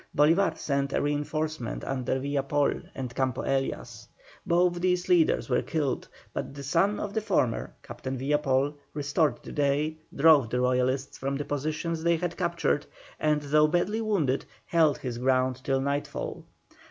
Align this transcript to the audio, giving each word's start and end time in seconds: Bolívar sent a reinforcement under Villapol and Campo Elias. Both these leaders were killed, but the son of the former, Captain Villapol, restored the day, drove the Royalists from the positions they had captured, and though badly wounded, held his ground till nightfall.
Bolívar 0.17 0.57
sent 0.57 0.93
a 0.93 0.99
reinforcement 0.99 1.83
under 1.83 2.15
Villapol 2.19 2.89
and 2.95 3.13
Campo 3.13 3.43
Elias. 3.43 4.07
Both 4.47 4.81
these 4.81 5.07
leaders 5.09 5.47
were 5.47 5.61
killed, 5.61 6.07
but 6.33 6.55
the 6.55 6.63
son 6.63 6.99
of 6.99 7.13
the 7.13 7.21
former, 7.21 7.75
Captain 7.83 8.17
Villapol, 8.17 8.73
restored 8.95 9.43
the 9.43 9.51
day, 9.51 9.99
drove 10.15 10.49
the 10.49 10.59
Royalists 10.61 11.19
from 11.19 11.37
the 11.37 11.45
positions 11.45 12.01
they 12.01 12.15
had 12.15 12.35
captured, 12.35 12.87
and 13.19 13.43
though 13.43 13.67
badly 13.67 14.01
wounded, 14.01 14.43
held 14.65 14.97
his 14.97 15.19
ground 15.19 15.63
till 15.63 15.79
nightfall. 15.79 16.45